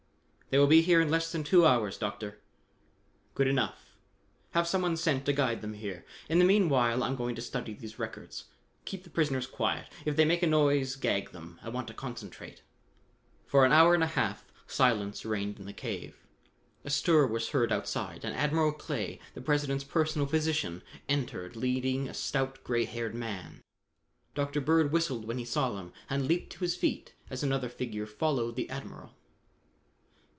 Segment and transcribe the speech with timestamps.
[0.51, 2.39] "They will be here in less than two hours, Doctor."
[3.35, 3.95] "Good enough!
[4.49, 6.05] Have some one sent to guide them here.
[6.27, 8.47] In the meanwhile, I'm going to study these records.
[8.83, 9.87] Keep the prisoners quiet.
[10.03, 11.57] If they make a noise, gag them.
[11.63, 12.63] I want to concentrate."
[13.45, 16.17] For an hour and a half silence reigned in the cave.
[16.83, 22.13] A stir was heard outside and Admiral Clay, the President's personal physician, entered leading a
[22.13, 23.61] stout gray haired man.
[24.35, 24.59] Dr.
[24.59, 28.57] Bird whistled when he saw them and leaped to his feet as another figure followed
[28.57, 29.13] the admiral.